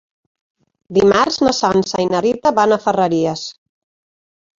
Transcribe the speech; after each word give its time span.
Dimarts 0.97 1.35
na 1.47 1.53
Sança 1.57 1.99
i 2.05 2.07
na 2.13 2.21
Rita 2.27 2.53
van 2.61 2.73
a 2.79 2.79
Ferreries. 2.87 3.45